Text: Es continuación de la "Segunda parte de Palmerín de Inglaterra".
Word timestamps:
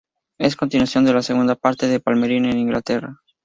Es 0.39 0.55
continuación 0.55 1.05
de 1.05 1.13
la 1.13 1.21
"Segunda 1.21 1.53
parte 1.55 1.85
de 1.85 1.99
Palmerín 1.99 2.49
de 2.49 2.57
Inglaterra". 2.57 3.19